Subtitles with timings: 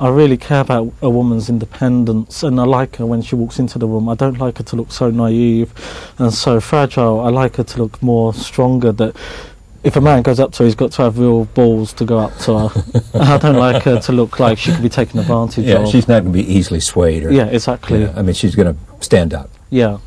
[0.00, 3.78] I really care about a woman's independence and I like her when she walks into
[3.78, 4.08] the room.
[4.08, 5.72] I don't like her to look so naive
[6.18, 7.20] and so fragile.
[7.20, 9.14] I like her to look more stronger that
[9.84, 12.18] if a man goes up to her, he's got to have real balls to go
[12.18, 12.84] up to her.
[13.14, 15.88] I don't like her to look like she could be taken advantage Yeah, of.
[15.88, 17.24] she's not going to be easily swayed.
[17.24, 18.00] Or, yeah, exactly.
[18.02, 19.50] Yeah, I mean, she's going to stand up.
[19.70, 19.98] Yeah.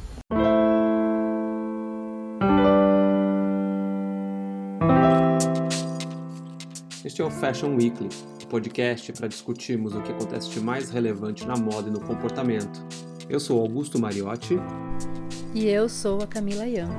[7.40, 8.10] Fashion Weekly,
[8.44, 12.80] o podcast para discutirmos o que acontece de mais relevante na moda e no comportamento.
[13.30, 14.56] Eu sou Augusto Mariotti.
[15.54, 16.90] E eu sou a Camila Yan.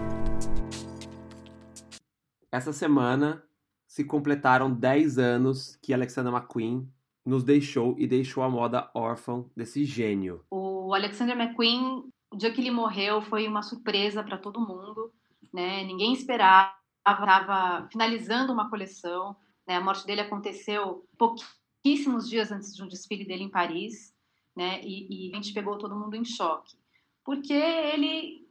[2.52, 3.42] Essa semana
[3.84, 6.88] se completaram 10 anos que Alexander McQueen
[7.26, 10.44] nos deixou e deixou a moda órfã desse gênio.
[10.52, 15.12] O Alexander McQueen, o dia que ele morreu, foi uma surpresa para todo mundo.
[15.52, 15.82] Né?
[15.82, 16.72] Ninguém esperava,
[17.04, 19.34] estava finalizando uma coleção.
[19.68, 19.76] Né?
[19.76, 24.14] A morte dele aconteceu pouquíssimos dias antes de um desfile dele em Paris.
[24.56, 24.80] Né?
[24.82, 26.78] E, e a gente pegou todo mundo em choque.
[27.22, 28.48] Porque ele,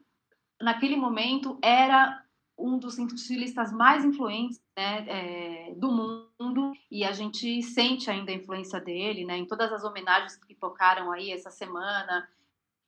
[0.62, 2.24] naquele momento, era
[2.56, 8.36] um dos estilistas mais influentes né, é, do mundo e a gente sente ainda a
[8.36, 12.28] influência dele né, em todas as homenagens que pipocaram aí essa semana,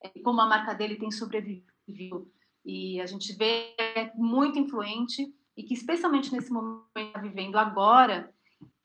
[0.04, 2.32] é, como a marca dele tem sobrevivido
[2.66, 7.58] e a gente vê é muito influente e que especialmente nesse momento que está vivendo
[7.58, 8.34] agora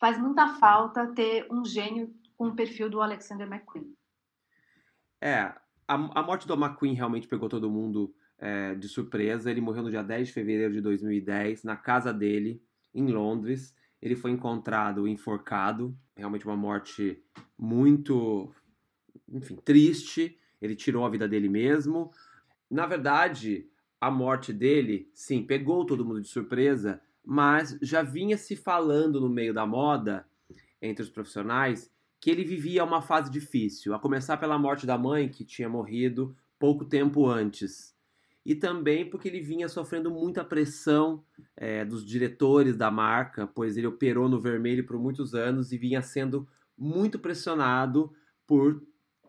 [0.01, 3.95] faz muita falta ter um gênio com o perfil do Alexander McQueen.
[5.21, 5.55] É,
[5.87, 9.53] a, a morte do McQueen realmente pegou todo mundo é, de surpresa.
[9.53, 12.61] Ele morreu no dia 10 de fevereiro de 2010, na casa dele,
[12.93, 13.73] em Londres.
[14.03, 17.23] Ele foi encontrado enforcado, realmente uma morte
[17.57, 18.53] muito,
[19.29, 20.37] enfim, triste.
[20.61, 22.11] Ele tirou a vida dele mesmo.
[22.69, 23.71] Na verdade,
[24.07, 29.29] a morte dele, sim, pegou todo mundo de surpresa, mas já vinha se falando no
[29.29, 30.27] meio da moda,
[30.81, 35.29] entre os profissionais, que ele vivia uma fase difícil, a começar pela morte da mãe,
[35.29, 37.95] que tinha morrido pouco tempo antes.
[38.45, 41.25] E também porque ele vinha sofrendo muita pressão
[41.57, 46.03] é, dos diretores da marca, pois ele operou no vermelho por muitos anos e vinha
[46.03, 48.13] sendo muito pressionado
[48.47, 48.83] por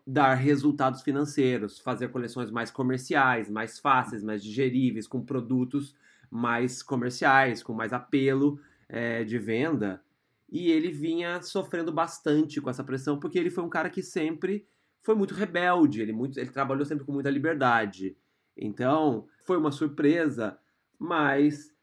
[0.06, 5.94] dar resultados financeiros, fazer coleções mais comerciais, mais fáceis, mais digeríveis, com produtos
[6.30, 10.00] mais comerciais, com mais apelo é, de venda.
[10.48, 14.66] E ele vinha sofrendo bastante com essa pressão, porque ele foi um cara que sempre
[15.02, 18.16] foi muito rebelde, ele, muito, ele trabalhou sempre com muita liberdade.
[18.56, 20.58] Então, foi uma surpresa,
[20.98, 21.74] mas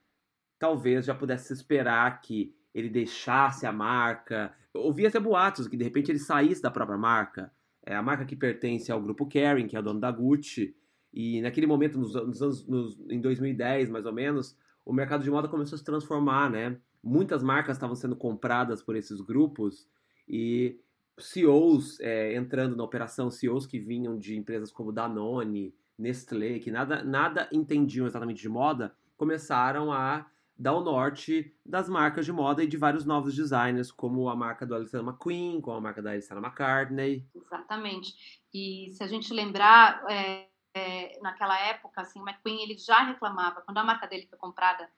[0.58, 4.54] talvez já pudesse esperar que ele deixasse a marca.
[4.74, 7.52] Ouvia até boatos que de repente ele saísse da própria marca.
[7.86, 10.76] É a marca que pertence ao grupo Kering, que é o dono da Gucci.
[11.14, 15.30] E naquele momento, nos, nos anos, nos, em 2010 mais ou menos, o mercado de
[15.30, 16.78] moda começou a se transformar, né?
[17.04, 19.88] Muitas marcas estavam sendo compradas por esses grupos
[20.28, 20.80] e
[21.20, 27.04] CEOs é, entrando na operação, CEOs que vinham de empresas como Danone, Nestlé, que nada,
[27.04, 30.26] nada entendiam exatamente de moda, começaram a
[30.64, 34.66] dar o norte das marcas de moda e de vários novos designers, como a marca
[34.66, 37.28] do Alexander McQueen, como a marca da Alexandra McCartney.
[37.36, 38.42] Exatamente.
[38.54, 43.62] E se a gente lembrar, é, é, naquela época, assim, o McQueen ele já reclamava,
[43.62, 44.90] quando a marca dele foi comprada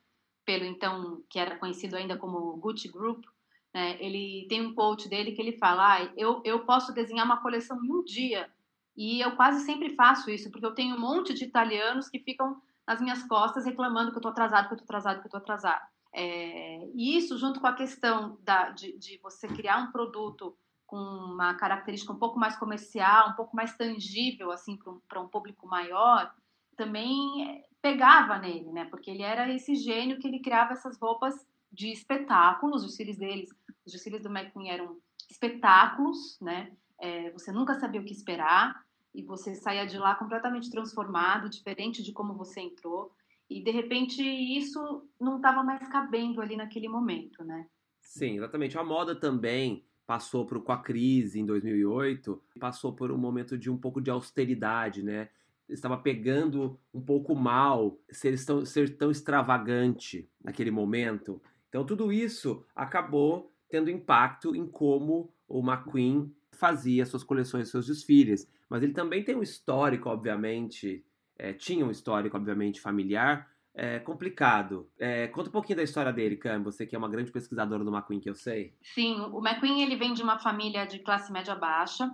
[0.46, 3.26] pelo então, que era conhecido ainda como Gucci Group,
[3.74, 7.42] né, ele tem um quote dele que ele fala, ah, eu, eu posso desenhar uma
[7.42, 8.48] coleção em um dia,
[8.96, 12.62] e eu quase sempre faço isso, porque eu tenho um monte de italianos que ficam
[12.88, 15.40] nas minhas costas reclamando que eu estou atrasado, que eu estou atrasado, que eu estou
[15.40, 15.88] atrasado.
[16.14, 20.96] É, e isso, junto com a questão da, de, de, você criar um produto com
[20.96, 24.78] uma característica um pouco mais comercial, um pouco mais tangível, assim,
[25.10, 26.34] para um, um público maior,
[26.78, 28.86] também pegava nele, né?
[28.86, 33.50] Porque ele era esse gênio que ele criava essas roupas de espetáculos, os desfiles deles,
[33.86, 34.98] os desfiles do McQueen eram
[35.30, 36.72] espetáculos, né?
[36.98, 38.85] É, você nunca sabia o que esperar
[39.16, 43.12] e você saía de lá completamente transformado, diferente de como você entrou.
[43.50, 47.68] E de repente isso não estava mais cabendo ali naquele momento, né?
[48.02, 48.78] Sim, exatamente.
[48.78, 53.70] A moda também passou por, com a crise em 2008, passou por um momento de
[53.70, 55.30] um pouco de austeridade, né?
[55.68, 61.42] Estava pegando um pouco mal ser tão, ser tão extravagante naquele momento.
[61.70, 68.50] Então tudo isso acabou tendo impacto em como o McQueen fazia suas coleções, seus desfiles.
[68.70, 71.06] Mas ele também tem um histórico, obviamente,
[71.38, 74.90] é, tinha um histórico, obviamente, familiar é, complicado.
[74.98, 77.94] É, conta um pouquinho da história dele, Cam, você que é uma grande pesquisadora do
[77.94, 78.74] McQueen, que eu sei.
[78.82, 82.10] Sim, o McQueen ele vem de uma família de classe média baixa,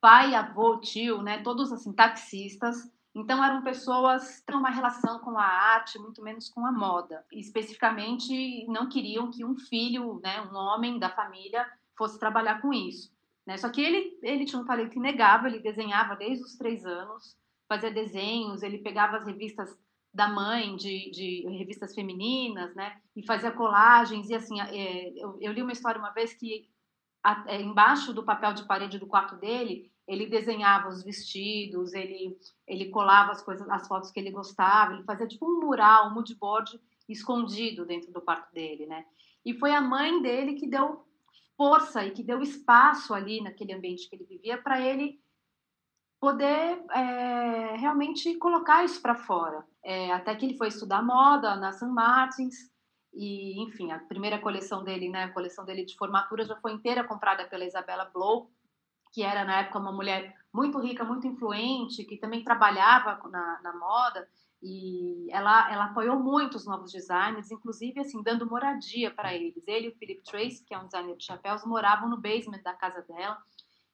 [0.00, 2.90] pai, avô, tio, né, todos assim taxistas.
[3.14, 7.24] Então eram pessoas que tinham uma relação com a arte, muito menos com a moda.
[7.32, 11.66] E, especificamente, não queriam que um filho, né, um homem da família,
[11.96, 13.15] fosse trabalhar com isso.
[13.46, 13.56] Né?
[13.56, 17.36] Só que ele, ele tinha um talento inegável, ele desenhava desde os três anos,
[17.68, 19.70] fazia desenhos, ele pegava as revistas
[20.12, 22.98] da mãe, de, de revistas femininas, né?
[23.14, 26.66] E fazia colagens, e assim, é, eu, eu, li uma história uma vez que
[27.22, 32.34] a, é, embaixo do papel de parede do quarto dele, ele desenhava os vestidos, ele,
[32.66, 36.14] ele colava as coisas, as fotos que ele gostava, ele fazia tipo um mural, um
[36.14, 39.04] moodboard escondido dentro do quarto dele, né?
[39.44, 41.04] E foi a mãe dele que deu
[41.56, 45.20] força e que deu espaço ali naquele ambiente que ele vivia para ele
[46.20, 49.64] poder é, realmente colocar isso para fora.
[49.82, 51.86] É, até que ele foi estudar moda na St.
[51.86, 52.54] Martins
[53.12, 57.04] e, enfim, a primeira coleção dele, né, a coleção dele de formatura já foi inteira
[57.04, 58.50] comprada pela Isabella Blow,
[59.12, 63.72] que era na época uma mulher muito rica, muito influente, que também trabalhava na, na
[63.74, 64.28] moda
[64.68, 69.62] e ela, ela apoiou muito os novos designers, inclusive assim dando moradia para eles.
[69.68, 72.74] Ele e o Philip Trace, que é um designer de chapéus, moravam no basement da
[72.74, 73.38] casa dela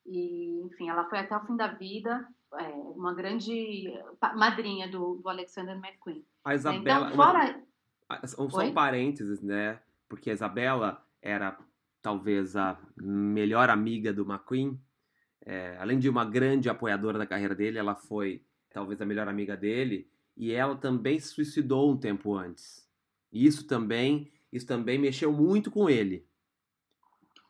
[0.07, 3.93] e, enfim, ela foi até o fim da vida é, uma grande
[4.35, 6.25] madrinha do, do Alexander McQueen.
[6.43, 7.07] A Isabela.
[7.07, 7.63] Então, fora...
[8.09, 8.27] Uma...
[8.27, 9.79] Só um parênteses, né?
[10.09, 11.59] Porque a Isabela era
[12.01, 14.81] talvez a melhor amiga do McQueen.
[15.45, 18.43] É, além de uma grande apoiadora da carreira dele, ela foi
[18.73, 20.11] talvez a melhor amiga dele.
[20.37, 22.89] E ela também se suicidou um tempo antes.
[23.31, 26.27] E isso também, isso também mexeu muito com ele.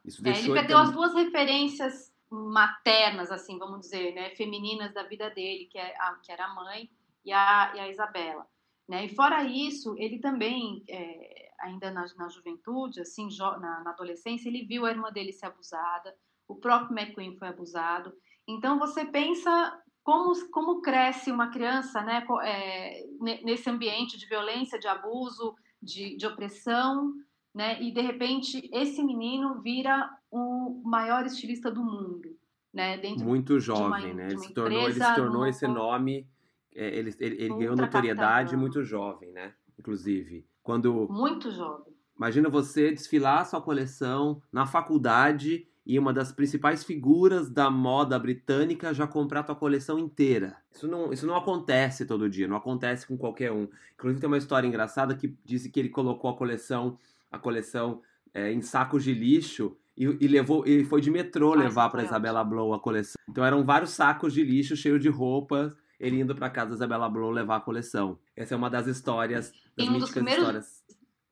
[0.04, 5.28] Isso é, ele perdeu as duas referências maternas, assim, vamos dizer, né, femininas da vida
[5.30, 6.90] dele, que, é a, que era a mãe
[7.24, 8.46] e a, e a Isabela.
[8.88, 9.04] Né?
[9.04, 14.64] E fora isso, ele também, é, ainda na, na, juventude, assim, na, na, adolescência, ele
[14.64, 16.14] viu a irmã dele ser abusada,
[16.48, 18.12] o próprio McQueen foi abusado.
[18.46, 23.06] Então você pensa como, como cresce uma criança né, é,
[23.44, 27.12] nesse ambiente de violência, de abuso, de, de opressão,
[27.54, 27.80] né?
[27.82, 32.36] E de repente esse menino vira o maior estilista do mundo,
[32.72, 32.96] né?
[32.98, 34.26] Dentro muito jovem, uma, né?
[34.28, 36.26] Ele se tornou, ele se tornou esse nome,
[36.74, 39.54] é, ele, ele, ele ganhou notoriedade muito jovem, né?
[39.78, 41.92] Inclusive, quando muito jovem.
[42.16, 48.94] Imagina você desfilar sua coleção na faculdade e uma das principais figuras da moda britânica
[48.94, 50.56] já comprar tua coleção inteira.
[50.70, 53.68] Isso não, isso não acontece todo dia, não acontece com qualquer um.
[53.94, 56.98] Inclusive tem uma história engraçada que disse que ele colocou a coleção
[57.32, 58.02] a coleção
[58.34, 62.44] é, em sacos de lixo e, e levou e foi de metrô levar para Isabela
[62.44, 63.16] Blow a coleção.
[63.28, 67.08] Então eram vários sacos de lixo cheios de roupas, ele indo para casa da Isabela
[67.08, 68.18] Blow levar a coleção.
[68.36, 70.42] Essa é uma das histórias, das um míticas primeiros...
[70.42, 70.84] histórias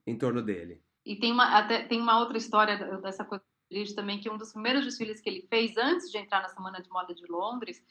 [0.06, 0.80] em torno dele.
[1.04, 4.52] E tem uma, até, tem uma outra história dessa coisa lixo também, que um dos
[4.52, 7.82] primeiros desfiles que ele fez antes de entrar na Semana de Moda de Londres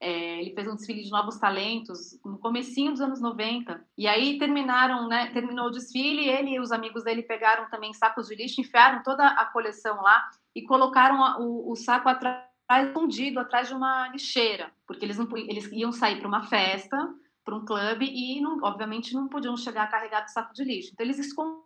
[0.00, 3.82] é, ele fez um desfile de novos talentos no comecinho dos anos 90.
[3.96, 5.30] E aí terminaram, né?
[5.32, 9.26] Terminou o desfile, ele e os amigos dele pegaram também sacos de lixo, enfiaram toda
[9.26, 12.44] a coleção lá e colocaram o, o saco atrás,
[12.86, 16.96] escondido atrás de uma lixeira, porque eles, não, eles iam sair para uma festa,
[17.44, 20.90] para um clube e, não, obviamente, não podiam chegar carregados de saco de lixo.
[20.92, 21.64] Então eles esconderam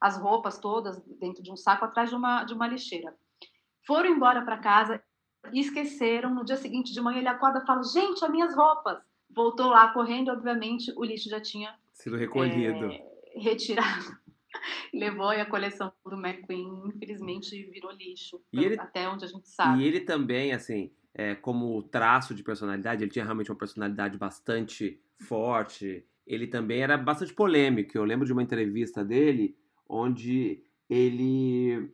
[0.00, 3.14] as roupas todas dentro de um saco atrás de uma, de uma lixeira.
[3.86, 5.02] Foram embora para casa
[5.52, 6.34] e esqueceram.
[6.34, 8.98] No dia seguinte de manhã ele acorda e fala: Gente, as minhas roupas.
[9.28, 13.04] Voltou lá correndo, obviamente o lixo já tinha sido recolhido, é,
[13.34, 14.04] retirado.
[14.94, 19.82] Levou e a coleção do McQueen, infelizmente, virou lixo, ele, até onde a gente sabe.
[19.82, 25.00] E ele também, assim, é, como traço de personalidade, ele tinha realmente uma personalidade bastante
[25.20, 26.06] forte.
[26.26, 27.96] Ele também era bastante polêmico.
[27.96, 29.56] Eu lembro de uma entrevista dele
[29.88, 31.90] onde ele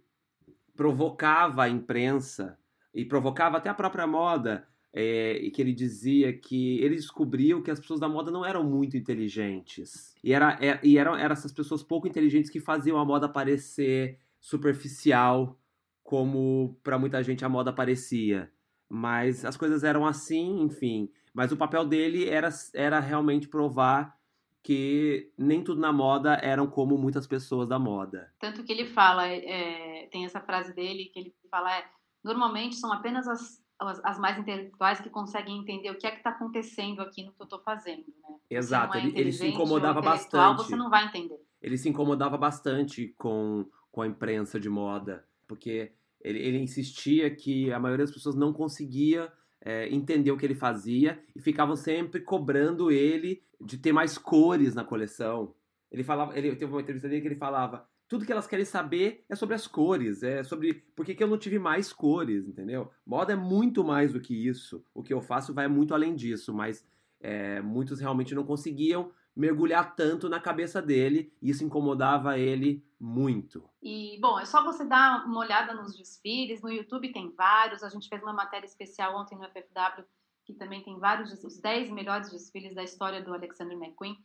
[0.74, 2.58] provocava a imprensa
[2.94, 7.80] e provocava até a própria moda, é, que ele dizia que ele descobriu que as
[7.80, 10.14] pessoas da moda não eram muito inteligentes.
[10.22, 14.18] E, era, é, e eram, eram essas pessoas pouco inteligentes que faziam a moda parecer
[14.38, 15.58] superficial,
[16.02, 18.50] como para muita gente a moda parecia.
[18.88, 21.08] Mas as coisas eram assim, enfim.
[21.32, 24.20] Mas o papel dele era, era realmente provar
[24.62, 28.32] que nem tudo na moda eram como muitas pessoas da moda.
[28.38, 31.84] Tanto que ele fala, é, tem essa frase dele que ele fala é
[32.22, 36.18] normalmente são apenas as, as, as, mais intelectuais que conseguem entender o que é que
[36.18, 38.04] está acontecendo aqui no que eu estou fazendo.
[38.06, 38.36] Né?
[38.48, 40.58] Exato, é ele, ele se incomodava bastante.
[40.58, 41.40] Você não vai entender.
[41.60, 47.72] Ele se incomodava bastante com, com a imprensa de moda, porque ele, ele insistia que
[47.72, 49.32] a maioria das pessoas não conseguia
[49.64, 54.74] é, entender o que ele fazia e ficavam sempre cobrando ele de ter mais cores
[54.74, 55.54] na coleção.
[55.90, 59.24] Ele falava, ele teve uma entrevista dele que ele falava: tudo que elas querem saber
[59.28, 62.90] é sobre as cores, é sobre por que, que eu não tive mais cores, entendeu?
[63.06, 64.84] Moda é muito mais do que isso.
[64.92, 66.84] O que eu faço vai muito além disso, mas
[67.20, 73.68] é, muitos realmente não conseguiam mergulhar tanto na cabeça dele, e isso incomodava ele muito.
[73.82, 77.88] E, bom, é só você dar uma olhada nos desfiles, no YouTube tem vários, a
[77.88, 80.04] gente fez uma matéria especial ontem no FFW,
[80.44, 84.16] que também tem vários, os 10 melhores desfiles da história do Alexander McQueen,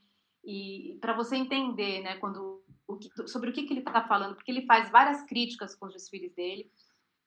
[0.43, 4.35] e para você entender, né, quando, o que, sobre o que, que ele está falando,
[4.35, 6.69] porque ele faz várias críticas com os desfiles dele,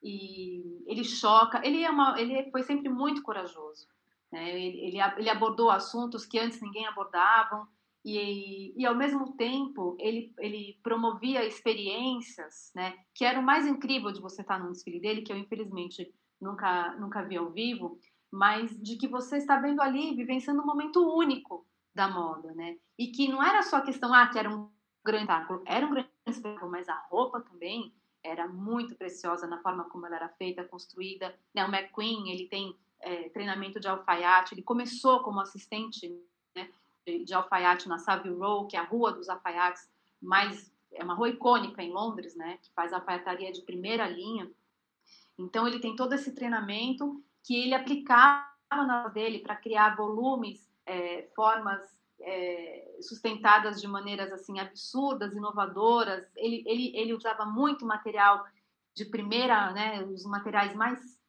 [0.02, 3.88] e ele choca, ele, é uma, ele foi sempre muito corajoso,
[4.32, 4.50] né?
[4.50, 7.66] ele, ele, abordou assuntos que antes ninguém abordavam,
[8.04, 14.10] e, e ao mesmo tempo ele, ele promovia experiências, né, que era o mais incrível
[14.10, 16.10] de você estar num desfile dele, que eu infelizmente
[16.40, 17.98] nunca, nunca vi ao vivo,
[18.30, 22.76] mas de que você está vendo ali, vivenciando um momento único da moda, né?
[22.98, 24.70] E que não era só a questão, ah, que era um
[25.04, 29.84] grande espetáculo, era um grande espetáculo, mas a roupa também era muito preciosa na forma
[29.84, 31.34] como ela era feita, construída.
[31.54, 31.64] Né?
[31.64, 36.08] O McQueen, ele tem é, treinamento de alfaiate, ele começou como assistente
[36.54, 36.70] né,
[37.06, 39.88] de, de alfaiate na Savile Row, que é a rua dos alfaiates,
[40.20, 44.50] mais é uma rua icônica em Londres, né, que faz alfaiataria de primeira linha.
[45.38, 51.28] Então ele tem todo esse treinamento que ele aplicava na dele para criar volumes, é,
[51.34, 51.80] formas
[52.20, 56.26] é, sustentadas de maneiras assim absurdas, inovadoras.
[56.36, 58.44] Ele, ele, ele usava muito material
[58.94, 61.19] de primeira, né, os materiais mais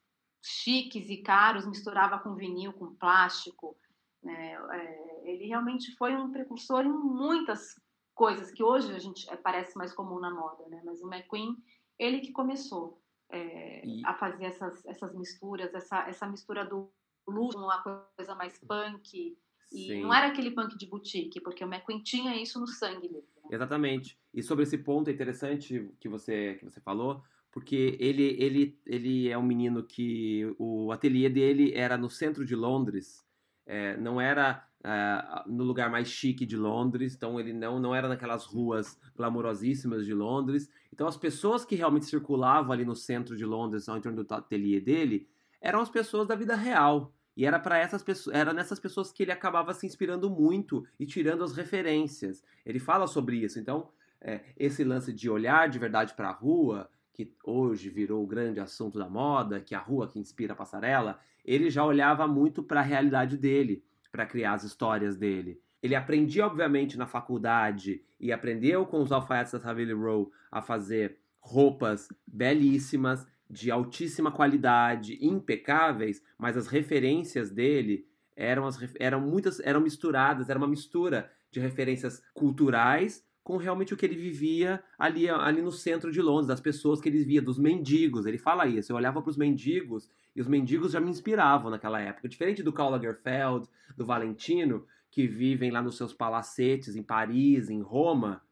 [0.42, 3.76] chiques e caros, misturava com vinil, com plástico.
[4.22, 7.74] Né, é, ele realmente foi um precursor em muitas
[8.14, 10.80] coisas que hoje a gente é, parece mais comum na moda, né?
[10.84, 11.56] Mas o McQueen,
[11.98, 14.02] ele que começou é, e...
[14.04, 16.92] a fazer essas, essas misturas, essa, essa mistura do
[17.26, 19.36] luxo, uma coisa mais punk.
[19.72, 20.02] E Sim.
[20.02, 23.26] não era aquele punk de boutique, porque o McQueen tinha isso no sangue dele.
[23.36, 23.50] Né?
[23.52, 24.18] Exatamente.
[24.34, 29.28] E sobre esse ponto é interessante que você, que você falou, porque ele, ele, ele
[29.28, 33.22] é um menino que o ateliê dele era no centro de Londres,
[33.66, 38.08] é, não era é, no lugar mais chique de Londres, então ele não, não era
[38.08, 40.68] naquelas ruas glamurosíssimas de Londres.
[40.92, 44.80] Então as pessoas que realmente circulavam ali no centro de Londres, ao entorno do ateliê
[44.80, 45.28] dele,
[45.60, 47.14] eram as pessoas da vida real.
[47.36, 51.06] E era para essas pessoas, era nessas pessoas que ele acabava se inspirando muito e
[51.06, 52.42] tirando as referências.
[52.64, 53.58] Ele fala sobre isso.
[53.58, 53.88] Então,
[54.20, 58.60] é, esse lance de olhar de verdade para a rua, que hoje virou o grande
[58.60, 62.62] assunto da moda, que é a rua que inspira a passarela, ele já olhava muito
[62.62, 65.60] para a realidade dele, para criar as histórias dele.
[65.82, 71.18] Ele aprendia, obviamente, na faculdade e aprendeu com os alfaiates da Savile Row a fazer
[71.40, 79.80] roupas belíssimas, de altíssima qualidade, impecáveis, mas as referências dele eram, as, eram muitas, eram
[79.80, 85.62] misturadas, era uma mistura de referências culturais com realmente o que ele vivia ali, ali
[85.62, 88.26] no centro de Londres, das pessoas que ele via, dos mendigos.
[88.26, 88.92] Ele fala isso.
[88.92, 92.28] Eu olhava para os mendigos e os mendigos já me inspiravam naquela época.
[92.28, 97.80] Diferente do Karl Lagerfeld, do Valentino, que vivem lá nos seus palacetes em Paris, em
[97.80, 98.42] Roma,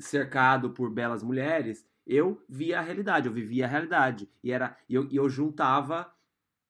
[0.00, 4.28] cercado por belas mulheres, eu via a realidade, eu vivia a realidade.
[4.42, 6.12] E era eu, eu juntava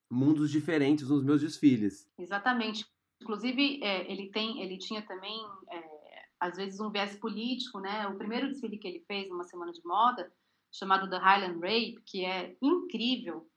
[0.09, 2.09] mundos diferentes nos meus desfiles.
[2.19, 2.85] Exatamente.
[3.21, 5.83] Inclusive, é, ele tem, ele tinha também, é,
[6.41, 8.07] às vezes, um viés político, né?
[8.07, 10.33] O primeiro desfile que ele fez numa semana de moda,
[10.71, 13.47] chamado The Highland Rape, que é incrível,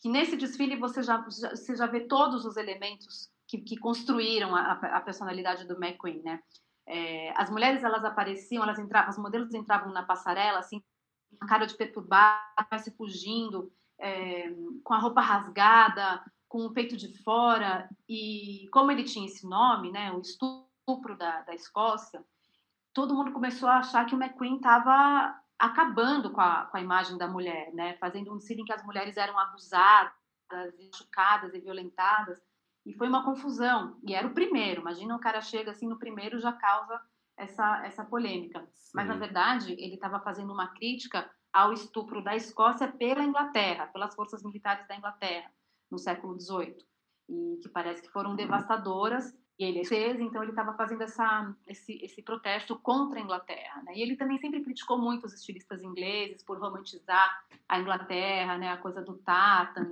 [0.00, 4.56] que nesse desfile você já, já você já vê todos os elementos que, que construíram
[4.56, 6.42] a, a, personalidade do McQueen, né?
[6.86, 10.82] É, as mulheres elas apareciam, elas entravam, os modelos entravam na passarela assim
[11.40, 14.52] a cara de perturbada, se fugindo, é,
[14.82, 17.88] com a roupa rasgada, com o peito de fora.
[18.08, 20.20] E como ele tinha esse nome, né, o
[20.90, 22.24] estupro da, da Escócia,
[22.92, 27.16] todo mundo começou a achar que o McQueen estava acabando com a, com a imagem
[27.16, 30.12] da mulher, né, fazendo um desfile em que as mulheres eram abusadas,
[30.78, 32.40] machucadas e violentadas.
[32.84, 34.00] E foi uma confusão.
[34.02, 34.80] E era o primeiro.
[34.80, 37.00] Imagina o cara chega assim no primeiro já causa
[37.36, 38.66] essa, essa polêmica.
[38.72, 38.92] Sim.
[38.94, 44.14] Mas, na verdade, ele estava fazendo uma crítica ao estupro da Escócia pela Inglaterra, pelas
[44.14, 45.52] forças militares da Inglaterra,
[45.90, 46.78] no século XVIII,
[47.28, 49.32] e que parece que foram devastadoras.
[49.60, 53.82] E ele fez, então ele estava fazendo essa, esse, esse protesto contra a Inglaterra.
[53.82, 53.92] Né?
[53.94, 58.72] E ele também sempre criticou muito os estilistas ingleses por romantizar a Inglaterra, né?
[58.72, 59.86] a coisa do Tartan,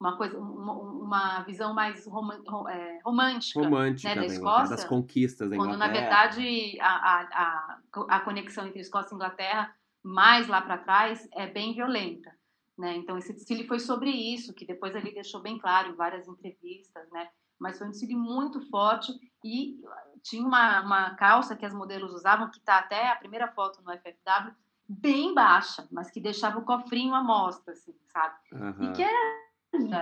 [0.00, 2.30] uma coisa, uma, uma visão mais rom,
[2.68, 5.76] é, romântica, romântica né, da Escócia, das conquistas da Inglaterra.
[5.76, 11.28] Quando na verdade a, a, a conexão entre Escócia e Inglaterra, mais lá para trás,
[11.32, 12.32] é bem violenta.
[12.78, 12.94] Né?
[12.94, 17.10] Então esse desfile foi sobre isso, que depois ele deixou bem claro em várias entrevistas,
[17.10, 17.28] né?
[17.60, 19.12] Mas foi um desfile muito forte
[19.44, 19.78] e
[20.22, 23.92] tinha uma, uma calça que as modelos usavam, que está até a primeira foto no
[23.92, 24.54] FFW,
[24.88, 28.34] bem baixa, mas que deixava o cofrinho à mostra, assim, sabe?
[28.52, 28.90] Uhum.
[28.90, 29.40] E que era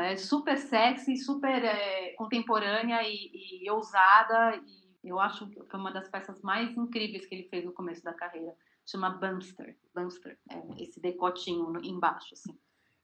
[0.01, 5.93] é super sexy, super é, contemporânea e, e, ousada e Eu acho que foi uma
[5.93, 8.55] das peças mais incríveis que ele fez no começo da carreira.
[8.87, 9.77] Chama Bumster.
[9.95, 12.59] Bumster, é esse decotinho embaixo, assim.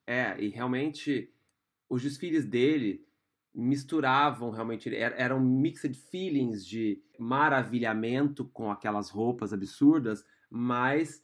[0.06, 1.30] É, e realmente
[1.88, 3.06] os desfiles dele
[3.54, 11.22] misturavam realmente, era, um mixed feelings de maravilhamento com aquelas roupas absurdas, mas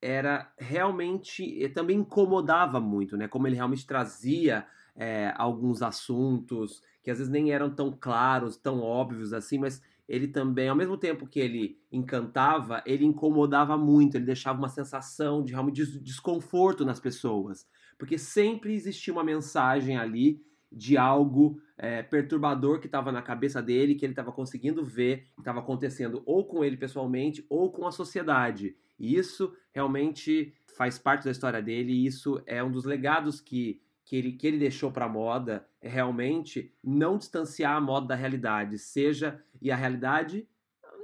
[0.00, 3.26] era realmente também incomodava muito, né?
[3.26, 8.80] Como ele realmente trazia é, alguns assuntos que às vezes nem eram tão claros, tão
[8.80, 14.24] óbvios assim, mas ele também, ao mesmo tempo que ele encantava, ele incomodava muito, ele
[14.24, 17.66] deixava uma sensação de realmente desconforto nas pessoas,
[17.98, 23.94] porque sempre existia uma mensagem ali de algo é, perturbador que estava na cabeça dele,
[23.94, 27.92] que ele estava conseguindo ver, que estava acontecendo ou com ele pessoalmente ou com a
[27.92, 28.76] sociedade.
[28.98, 33.80] E isso realmente faz parte da história dele, e isso é um dos legados que,
[34.04, 38.14] que, ele, que ele deixou para a moda, é realmente não distanciar a moda da
[38.14, 40.48] realidade, seja e a realidade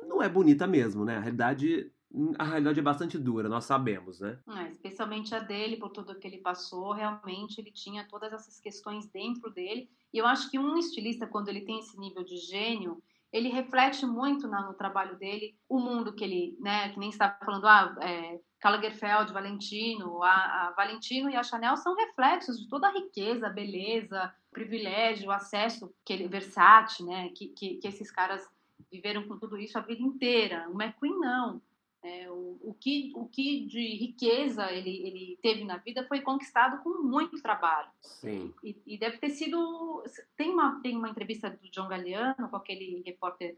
[0.06, 1.16] não é bonita mesmo, né?
[1.16, 1.91] A realidade
[2.38, 4.38] a realidade é bastante dura, nós sabemos, né?
[4.48, 9.06] É, especialmente a dele, por tudo que ele passou, realmente ele tinha todas essas questões
[9.06, 9.88] dentro dele.
[10.12, 13.02] E eu acho que um estilista, quando ele tem esse nível de gênio,
[13.32, 17.34] ele reflete muito na, no trabalho dele o mundo que ele, né, que nem estava
[17.42, 22.88] falando, ah, é, Lagerfeld, Valentino, a, a, Valentino e a Chanel são reflexos de toda
[22.88, 27.88] a riqueza, a beleza, o privilégio, o acesso que ele, versátil, né, que, que, que
[27.88, 28.46] esses caras
[28.90, 30.68] viveram com tudo isso a vida inteira.
[30.68, 31.62] O McQueen não.
[32.04, 36.82] É, o, o, que, o que de riqueza ele, ele teve na vida foi conquistado
[36.82, 37.88] com muito trabalho.
[38.00, 38.52] Sim.
[38.62, 40.02] E, e deve ter sido.
[40.36, 43.56] Tem uma, tem uma entrevista do John Galliano com aquele repórter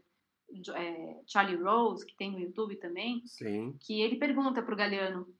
[0.75, 3.75] é, Charlie Rose, que tem no YouTube também, Sim.
[3.79, 5.35] que ele pergunta para o Galliano: o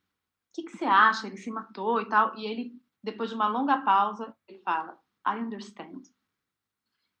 [0.52, 1.26] que, que você acha?
[1.26, 2.36] Ele se matou e tal.
[2.36, 6.02] E ele, depois de uma longa pausa, ele fala: I understand.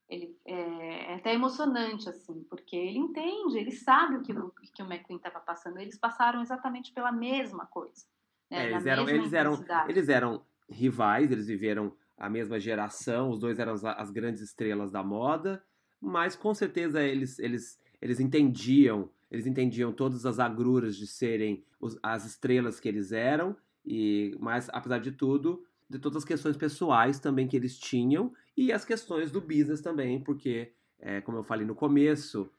[0.08, 4.82] Ele é, é, até emocionante, assim, porque ele entende, ele sabe o que o, que
[4.82, 5.78] o McQueen estava passando.
[5.78, 8.04] Eles passaram exatamente pela mesma coisa.
[8.50, 8.66] Né?
[8.66, 13.58] É, eles, eram, eles, eram, eles eram rivais, eles viveram a mesma geração, os dois
[13.58, 15.62] eram as, as, grandes estrelas da moda,
[16.00, 21.98] mas com certeza eles, eles, eles entendiam, eles entendiam todas as agruras de serem os,
[22.02, 27.20] as estrelas que eles eram, e mas apesar de tudo, de todas as questões pessoais
[27.20, 31.66] também que eles tinham e as questões do business também, porque, é, como eu falei
[31.66, 32.50] no começo,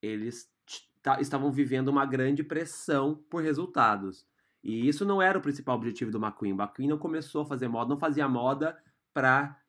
[0.00, 0.50] eles
[1.20, 4.26] estavam vivendo uma grande pressão por resultados.
[4.62, 6.54] E isso não era o principal objetivo do McQueen.
[6.54, 8.78] O McQueen não começou a fazer moda, não fazia moda
[9.12, 9.60] para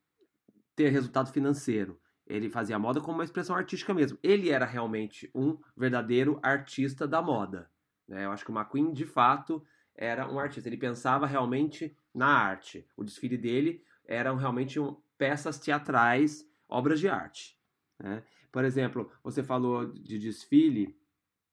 [0.74, 2.00] ter resultado financeiro.
[2.26, 4.18] Ele fazia moda como uma expressão artística mesmo.
[4.24, 7.70] Ele era realmente um verdadeiro artista da moda.
[8.08, 8.26] Né?
[8.26, 9.62] Eu acho que o McQueen, de fato,
[9.94, 10.70] era um artista.
[10.70, 12.88] Ele pensava realmente na arte.
[12.96, 17.58] O desfile dele eram realmente um, peças teatrais, obras de arte.
[18.02, 18.24] Né?
[18.52, 20.98] Por exemplo, você falou de desfile,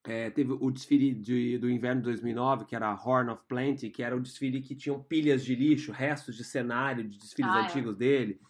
[0.04, 3.90] é, teve o desfile de, do inverno de 2009, que era a Horn of Plenty,
[3.90, 7.60] que era o desfile que tinham pilhas de lixo, restos de cenário de desfiles ah,
[7.60, 7.64] é.
[7.64, 7.98] antigos é.
[7.98, 8.40] dele.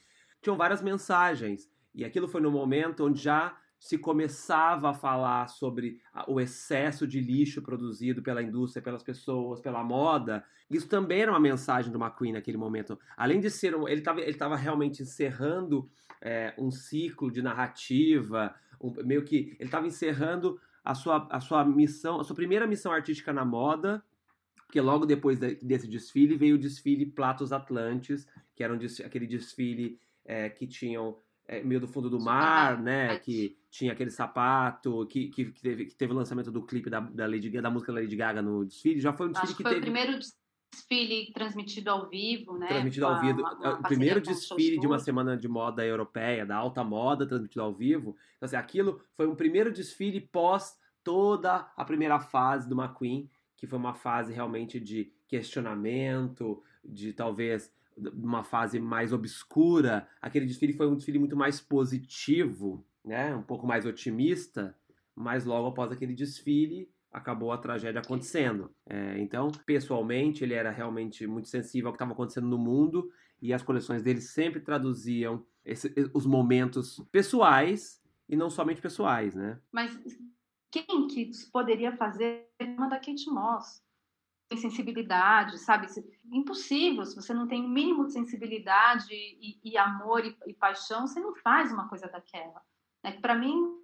[0.41, 1.71] Tinham várias mensagens.
[1.95, 7.21] E aquilo foi no momento onde já se começava a falar sobre o excesso de
[7.21, 10.45] lixo produzido pela indústria, pelas pessoas, pela moda.
[10.71, 12.97] Isso também era uma mensagem do McQueen naquele momento.
[13.17, 15.91] Além de ser ele estava ele tava realmente encerrando
[16.21, 21.65] é, um ciclo de narrativa, um, meio que ele estava encerrando a sua, a sua
[21.65, 24.01] missão, a sua primeira missão artística na moda,
[24.65, 29.27] porque logo depois de, desse desfile veio o desfile Platos Atlantes, que era um, aquele
[29.27, 33.19] desfile é, que tinham é, meio do fundo do mar, né?
[33.19, 37.01] Que tinha aquele sapato, que, que, que, teve, que teve o lançamento do clipe da,
[37.01, 39.01] da, Lady, da música da Lady Gaga no desfile.
[39.01, 39.81] Já foi um desfile Acho que, foi teve.
[39.81, 40.19] o primeiro
[40.73, 42.69] desfile transmitido ao vivo, né?
[42.69, 43.41] Transmitido ao vivo.
[43.41, 47.63] Uma, uma o primeiro desfile de uma semana de moda europeia, da alta moda, transmitido
[47.63, 48.17] ao vivo.
[48.37, 53.67] Então, assim, aquilo foi um primeiro desfile pós toda a primeira fase do McQueen, que
[53.67, 57.73] foi uma fase realmente de questionamento, de talvez
[58.15, 63.35] uma fase mais obscura, aquele desfile foi um desfile muito mais positivo, né?
[63.35, 64.77] Um pouco mais otimista,
[65.15, 68.71] mas logo após aquele desfile acabou a tragédia acontecendo.
[68.87, 73.53] É, então, pessoalmente, ele era realmente muito sensível ao que estava acontecendo no mundo e
[73.53, 79.61] as coleções dele sempre traduziam esse, os momentos pessoais e não somente pessoais, né?
[79.71, 79.99] Mas
[80.71, 83.83] quem que poderia fazer uma da Kate Moss?
[84.57, 85.87] Sensibilidade, sabe?
[86.25, 91.07] Impossível, se você não tem o mínimo de sensibilidade e, e amor e, e, paixão,
[91.07, 92.61] você não faz uma coisa daquela.
[93.03, 93.13] Né?
[93.21, 93.79] Para mim,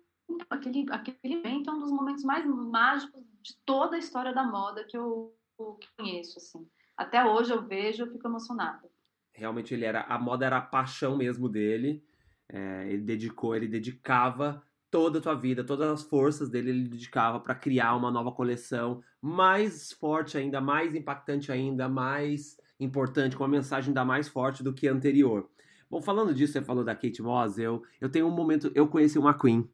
[0.50, 4.84] aquele, aquele evento é um dos momentos mais mágicos de toda a história da moda
[4.84, 6.68] que eu, eu conheço, assim.
[6.96, 8.88] Até hoje eu vejo, eu fico emocionada.
[9.32, 12.04] Realmente ele era, a moda era a paixão mesmo dele.
[12.48, 17.40] É, ele dedicou, ele dedicava toda a tua vida, todas as forças dele ele dedicava
[17.40, 23.50] para criar uma nova coleção mais forte ainda, mais impactante ainda, mais importante, com uma
[23.50, 25.48] mensagem ainda mais forte do que a anterior.
[25.90, 29.18] Bom, falando disso, você falou da Kate Moss, eu, eu tenho um momento, eu conheci
[29.18, 29.68] uma Queen.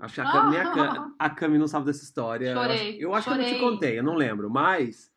[0.00, 2.52] Acho que a Cami, a Cami, a Cami não sabe dessa história.
[2.52, 5.12] Chorei, eu acho, eu acho que eu não te contei, eu não lembro, mas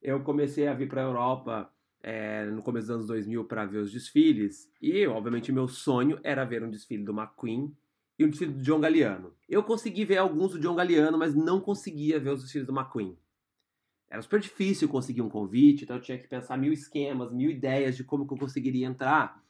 [0.00, 1.70] eu comecei a vir para a Europa
[2.02, 6.44] é, no começo dos anos 2000 para ver os desfiles e, obviamente, meu sonho era
[6.44, 7.72] ver um desfile do McQueen
[8.22, 9.32] e um desfile do John Galliano.
[9.48, 13.16] Eu consegui ver alguns do John Galliano, mas não conseguia ver os desfiles do McQueen.
[14.08, 17.96] Era super difícil conseguir um convite, então eu tinha que pensar mil esquemas, mil ideias
[17.96, 19.42] de como que eu conseguiria entrar.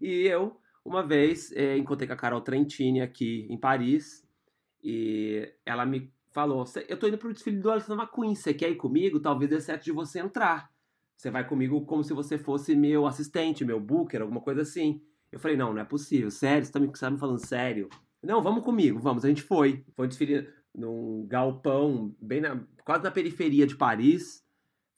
[0.00, 4.26] E eu, uma vez, é, encontrei com a Carol Trentini aqui em Paris
[4.84, 8.76] e ela me falou: Eu tô indo pro desfile do Alexander McQueen, você quer ir
[8.76, 9.20] comigo?
[9.20, 10.70] Talvez dê certo de você entrar.
[11.16, 15.00] Você vai comigo como se você fosse meu assistente, meu booker, alguma coisa assim.
[15.30, 17.88] Eu falei: Não, não é possível, sério, você tá me, você tá me falando sério?
[18.22, 19.24] Não, vamos comigo, vamos.
[19.24, 19.84] A gente foi.
[19.94, 24.42] Foi um desfile num galpão, bem na, quase na periferia de Paris.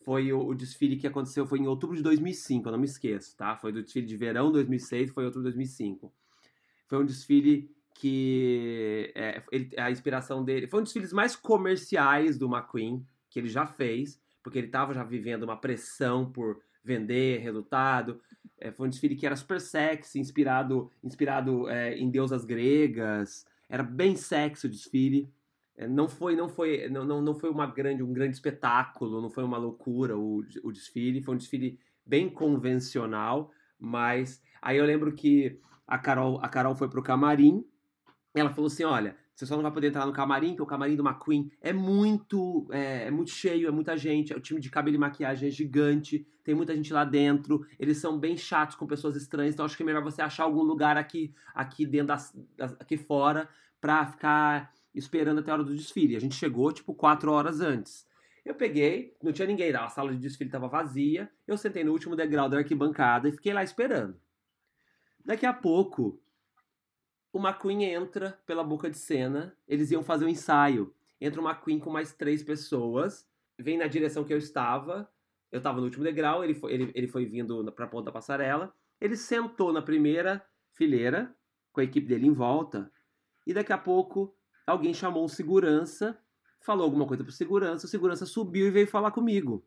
[0.05, 3.35] Foi o, o, desfile que aconteceu, foi em outubro de 2005, eu não me esqueço,
[3.39, 3.57] tá?
[3.57, 6.13] Foi do desfile de verão 2006, foi outubro de 2005.
[6.87, 12.37] Foi um desfile que é, ele, a inspiração dele foi um dos desfiles mais comerciais
[12.37, 17.39] do McQueen que ele já fez, porque ele estava já vivendo uma pressão por vender,
[17.39, 18.21] resultado.
[18.59, 23.47] É, foi um desfile que era super sexy, inspirado, inspirado é, em deusas gregas.
[23.69, 25.33] Era bem sexy o desfile.
[25.77, 29.31] É, não foi, não foi, não, não, não foi uma grande, um grande espetáculo, não
[29.31, 31.23] foi uma loucura o, o desfile.
[31.23, 36.89] Foi um desfile bem convencional, mas aí eu lembro que a Carol, a Carol foi
[36.89, 37.65] pro camarim.
[38.35, 40.95] Ela falou assim, olha, você só não vai poder entrar no camarim, porque o camarim
[40.95, 44.33] do McQueen é muito, é, é, muito cheio, é muita gente.
[44.33, 47.67] O time de cabelo e maquiagem é gigante, tem muita gente lá dentro.
[47.79, 50.63] Eles são bem chatos com pessoas estranhas, então acho que é melhor você achar algum
[50.63, 53.49] lugar aqui, aqui dentro das, das, aqui fora,
[53.81, 56.15] pra ficar esperando até a hora do desfile.
[56.15, 58.07] A gente chegou tipo quatro horas antes.
[58.45, 61.29] Eu peguei, não tinha ninguém, a sala de desfile estava vazia.
[61.47, 64.17] Eu sentei no último degrau da arquibancada e fiquei lá esperando.
[65.25, 66.23] Daqui a pouco,
[67.35, 70.95] o McQueen entra pela boca de cena, eles iam fazer um ensaio.
[71.21, 75.11] Entra o McQueen com mais três pessoas, vem na direção que eu estava,
[75.51, 78.13] eu estava no último degrau, ele foi, ele, ele foi vindo para a ponta da
[78.13, 81.35] passarela, ele sentou na primeira fileira,
[81.73, 82.89] com a equipe dele em volta,
[83.45, 84.33] e daqui a pouco
[84.65, 86.17] alguém chamou um segurança,
[86.61, 89.67] falou alguma coisa pro segurança, o segurança subiu e veio falar comigo.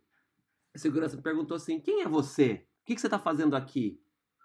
[0.73, 2.65] A segurança perguntou assim, quem é você?
[2.82, 3.99] O que, que você está fazendo aqui?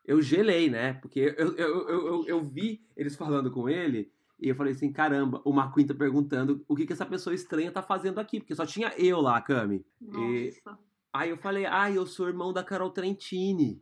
[0.05, 0.95] Eu gelei, né?
[0.95, 4.11] Porque eu, eu, eu, eu, vi eles falando com ele
[4.41, 7.71] e eu falei assim, caramba, o McQueen tá perguntando o que, que essa pessoa estranha
[7.71, 9.85] tá fazendo aqui, porque só tinha eu lá, Cami.
[10.01, 10.21] Nossa.
[10.21, 10.53] E
[11.13, 13.81] aí eu falei, ah, eu sou irmão da Carol Trentini.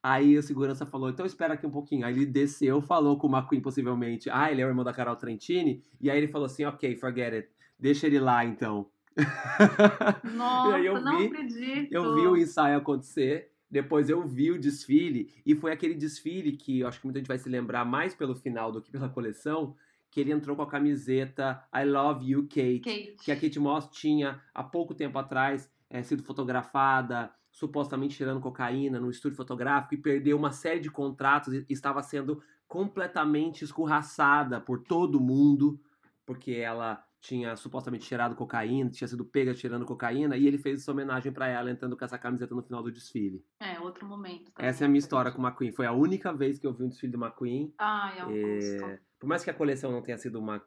[0.00, 2.06] aí o segurança falou, então espera aqui um pouquinho.
[2.06, 5.16] Aí ele desceu, falou com o McQueen possivelmente, ah, ele é o irmão da Carol
[5.16, 5.82] Trentini.
[6.00, 8.88] E aí ele falou assim, ok, forget it, deixa ele lá então.
[10.36, 11.92] Nossa, eu não vi, acredito.
[11.92, 13.50] Eu vi o ensaio acontecer.
[13.70, 17.28] Depois eu vi o desfile, e foi aquele desfile que eu acho que muita gente
[17.28, 19.74] vai se lembrar mais pelo final do que pela coleção,
[20.10, 23.16] que ele entrou com a camiseta I Love You, Kate, Kate.
[23.24, 29.00] que a Kate Moss tinha há pouco tempo atrás é, sido fotografada, supostamente tirando cocaína
[29.00, 34.82] no estúdio fotográfico, e perdeu uma série de contratos e estava sendo completamente escorraçada por
[34.82, 35.80] todo mundo,
[36.24, 40.92] porque ela tinha supostamente tirado cocaína, tinha sido pega tirando cocaína, e ele fez essa
[40.92, 43.44] homenagem para ela entrando com essa camiseta no final do desfile.
[43.60, 44.52] É, outro momento.
[44.52, 44.68] Também.
[44.68, 45.72] Essa é a minha história com o McQueen.
[45.72, 47.74] Foi a única vez que eu vi um desfile do McQueen.
[47.78, 48.84] Ai, Augusto.
[48.84, 49.00] É...
[49.18, 50.62] Por mais que a coleção não tenha sido uma,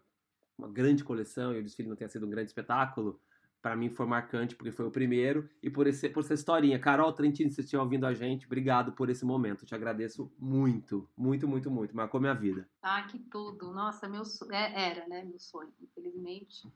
[0.58, 3.22] uma grande coleção e o desfile não tenha sido um grande espetáculo,
[3.62, 6.80] para mim foi marcante porque foi o primeiro e por, esse, por essa historinha.
[6.80, 9.66] Carol Trentini, se você estiver ouvindo a gente, obrigado por esse momento.
[9.66, 11.96] te agradeço muito, muito, muito, muito.
[11.96, 12.68] Marcou minha vida.
[12.82, 13.74] Ah, que tudo.
[13.74, 14.54] Nossa, meu sonho.
[14.54, 15.24] É, era, né?
[15.24, 15.74] Meu sonho.
[15.82, 16.72] Infelizmente,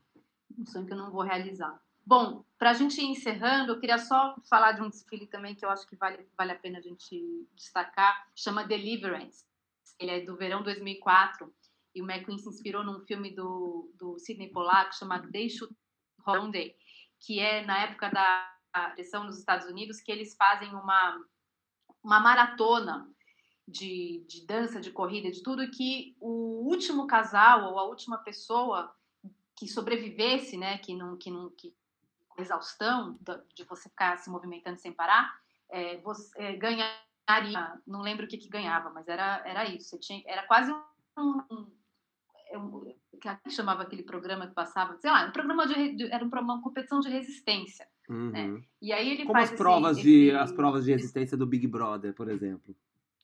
[0.58, 1.80] um sonho que eu não vou realizar.
[2.06, 5.64] Bom, para a gente ir encerrando, eu queria só falar de um desfile também que
[5.64, 8.28] eu acho que vale, vale a pena a gente destacar.
[8.36, 9.46] Chama Deliverance.
[9.98, 11.50] Ele é do verão 2004
[11.96, 15.66] e o McQueen se inspirou num filme do, do Sidney Pollack chamado Deixa
[16.52, 16.76] Day,
[17.20, 18.54] que é na época da
[18.94, 21.24] eleição nos Estados Unidos, que eles fazem uma,
[22.04, 23.10] uma maratona
[23.68, 28.94] de, de dança, de corrida, de tudo, que o último casal ou a última pessoa
[29.56, 31.74] que sobrevivesse, né, que não, que não, que
[32.38, 33.18] exaustão
[33.54, 38.38] de você ficar se movimentando sem parar, é, você é, ganharia, não lembro o que,
[38.38, 40.72] que ganhava, mas era, era isso, você tinha, era quase
[41.18, 41.72] um, um
[43.44, 47.10] que chamava aquele programa que passava, sei lá, um programa de, era uma competição de
[47.10, 47.88] resistência.
[48.10, 48.30] Uhum.
[48.32, 48.62] Né?
[48.82, 51.46] E aí ele Como faz as provas esse, de esse, as provas de resistência do
[51.46, 52.76] Big Brother, por exemplo.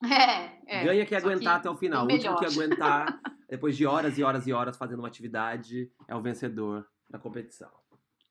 [0.03, 0.83] É, é.
[0.85, 2.07] Ganha que aguentar até o final.
[2.07, 6.15] O último que aguentar, depois de horas e horas e horas fazendo uma atividade, é
[6.15, 7.69] o vencedor da competição.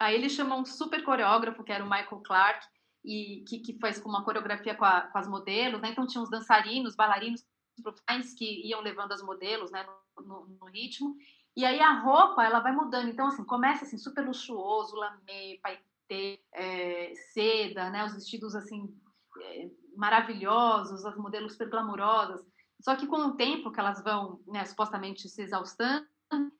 [0.01, 2.67] Aí ele chamou um super coreógrafo, que era o Michael Clark,
[3.05, 5.91] e que, que fez uma coreografia com, a- com as modelos, né?
[5.91, 7.45] Então tinha uns dançarinos, bailarinos
[7.83, 9.85] profissionais que iam levando as modelos, né,
[10.17, 11.15] no, no- no ritmo.
[11.59, 13.09] E aí a roupa, ela vai mudando.
[13.09, 18.05] Então, assim, começa assim, super luxuoso, lamê, paetê, é, seda, né?
[18.05, 18.89] Os vestidos, assim,
[19.43, 22.47] é, maravilhosos, as modelos super glamourosas.
[22.81, 26.07] Só que com o tempo que elas vão, né, supostamente se exaustando,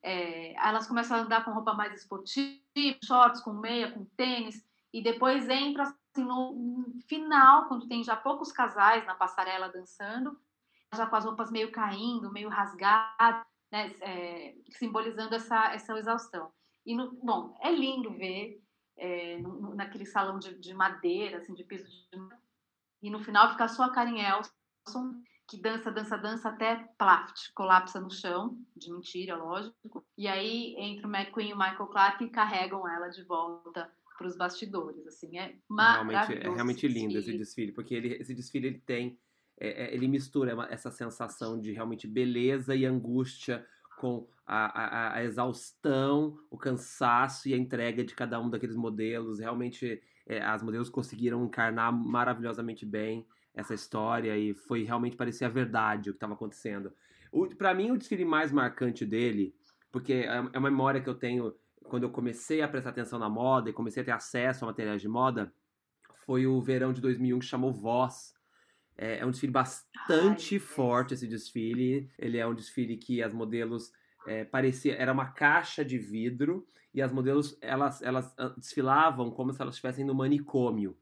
[0.03, 2.59] é, elas começam a andar com roupa mais esportiva,
[3.01, 8.51] shorts, com meia, com tênis, e depois entra assim, no final, quando tem já poucos
[8.51, 10.37] casais na passarela dançando,
[10.93, 16.51] já com as roupas meio caindo, meio rasgadas, né, é, simbolizando essa, essa exaustão.
[16.85, 18.61] E, no, bom, é lindo ver
[18.97, 21.99] é, no- naquele salão de, de madeira, assim, de piso de
[23.01, 27.99] e no final fica só a Karen Elson, que dança, dança, dança até plaft, colapsa
[27.99, 30.05] no chão, de mentira, lógico.
[30.17, 34.27] E aí entra o McQueen e o Michael Clark e carregam ela de volta para
[34.27, 36.47] os bastidores, assim, é Realmente, maravilhoso.
[36.49, 39.17] é realmente lindo esse desfile, porque ele, esse desfile ele tem,
[39.59, 43.65] é, é, ele mistura essa sensação de realmente beleza e angústia
[43.97, 49.39] com a, a- a exaustão, o cansaço e a entrega de cada um daqueles modelos.
[49.39, 55.49] Realmente, é, as modelos conseguiram encarnar maravilhosamente bem essa história e foi realmente parecer a
[55.49, 56.93] verdade o que estava acontecendo.
[57.57, 59.53] Para mim, o desfile mais marcante dele,
[59.91, 63.29] porque é é uma memória que eu tenho quando eu comecei a prestar atenção na
[63.29, 65.51] moda e comecei a ter acesso a materiais de moda,
[66.25, 68.33] foi o verão de 2001 que chamou Voz.
[69.01, 72.11] É, é um desfile bastante Ai, forte esse desfile.
[72.19, 73.93] Ele é um desfile que as modelos
[74.27, 79.53] é, parecia era uma caixa de vidro e as modelos elas elas ah, desfilavam como
[79.53, 80.97] se elas estivessem no manicômio.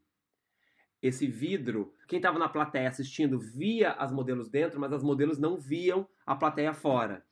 [1.01, 5.57] Esse vidro, quem estava na plateia assistindo via as modelos dentro, mas as modelos não
[5.57, 7.25] viam a plateia fora.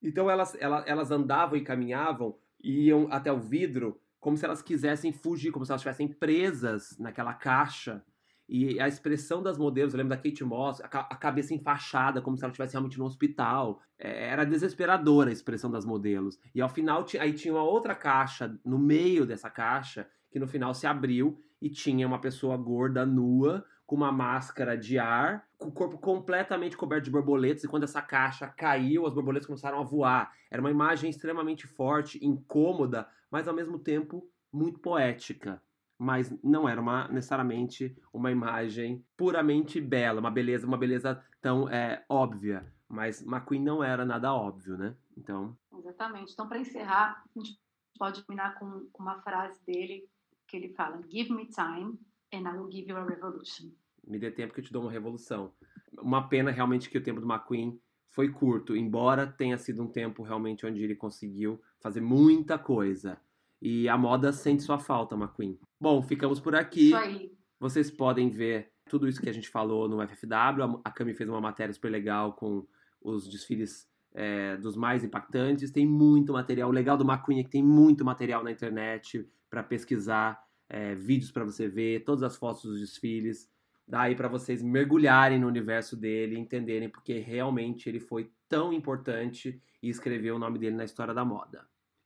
[0.00, 4.62] Então elas, elas, elas andavam e caminhavam e iam até o vidro como se elas
[4.62, 8.04] quisessem fugir, como se elas estivessem presas naquela caixa.
[8.48, 12.36] E a expressão das modelos, eu lembro da Kate Moss, a, a cabeça enfaixada, como
[12.36, 13.80] se ela estivesse realmente no hospital.
[13.98, 16.38] É, era desesperadora a expressão das modelos.
[16.54, 20.74] E ao final, aí tinha uma outra caixa no meio dessa caixa, que no final
[20.74, 25.72] se abriu e tinha uma pessoa gorda, nua, com uma máscara de ar, com o
[25.72, 30.32] corpo completamente coberto de borboletas, e quando essa caixa caiu, as borboletas começaram a voar.
[30.50, 35.62] Era uma imagem extremamente forte, incômoda, mas ao mesmo tempo muito poética.
[36.02, 42.04] Mas não era uma, necessariamente uma imagem puramente bela, uma beleza, uma beleza tão é,
[42.08, 42.66] óbvia.
[42.88, 44.96] Mas McQueen não era nada óbvio, né?
[45.16, 46.32] Então, Exatamente.
[46.32, 47.56] Então, para encerrar, a gente
[47.96, 50.08] pode terminar com uma frase dele
[50.48, 51.96] que ele fala: Give me time
[52.34, 53.70] and I will give you a revolution.
[54.04, 55.52] me dê tempo que eu te dou uma revolução.
[56.00, 60.24] Uma pena realmente que o tempo do McQueen foi curto, embora tenha sido um tempo
[60.24, 63.20] realmente onde ele conseguiu fazer muita coisa.
[63.64, 65.56] E a moda sente sua falta, McQueen.
[65.80, 66.88] Bom, ficamos por aqui.
[66.88, 67.32] Isso aí.
[67.60, 70.80] Vocês podem ver tudo isso que a gente falou no FFW.
[70.84, 72.66] A Cami fez uma matéria super legal com
[73.00, 75.70] os desfiles é, dos mais impactantes.
[75.70, 76.70] Tem muito material.
[76.70, 81.30] O legal do McQueen é que tem muito material na internet para pesquisar, é, vídeos
[81.30, 83.48] para você ver, todas as fotos dos desfiles.
[83.86, 89.88] Daí para vocês mergulharem no universo dele, entenderem porque realmente ele foi tão importante e
[89.88, 91.64] escreveu o nome dele na história da moda.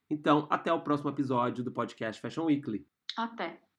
[0.08, 2.86] Então, até o próximo episódio do podcast Fashion Weekly.
[3.16, 3.65] Até.